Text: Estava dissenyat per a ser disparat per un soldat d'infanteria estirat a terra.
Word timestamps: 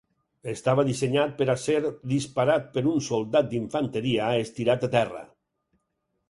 Estava 0.51 0.83
dissenyat 0.85 1.35
per 1.41 1.45
a 1.53 1.55
ser 1.63 1.75
disparat 2.13 2.65
per 2.79 2.85
un 2.93 2.97
soldat 3.09 3.53
d'infanteria 3.53 4.31
estirat 4.47 4.89
a 4.89 4.91
terra. 4.99 5.23